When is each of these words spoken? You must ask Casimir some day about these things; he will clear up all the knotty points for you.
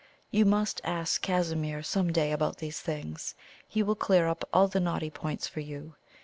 You 0.31 0.45
must 0.45 0.81
ask 0.83 1.21
Casimir 1.21 1.83
some 1.83 2.11
day 2.11 2.31
about 2.31 2.57
these 2.57 2.79
things; 2.79 3.35
he 3.67 3.83
will 3.83 3.93
clear 3.93 4.27
up 4.27 4.43
all 4.51 4.67
the 4.67 4.79
knotty 4.79 5.11
points 5.11 5.47
for 5.47 5.59
you. 5.59 5.93